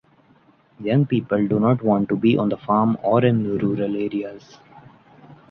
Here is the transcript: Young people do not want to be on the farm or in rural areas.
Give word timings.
Young 0.79 1.05
people 1.05 1.47
do 1.47 1.59
not 1.59 1.83
want 1.83 2.09
to 2.09 2.15
be 2.15 2.35
on 2.35 2.49
the 2.49 2.57
farm 2.57 2.97
or 3.03 3.23
in 3.23 3.47
rural 3.59 3.81
areas. 3.95 4.57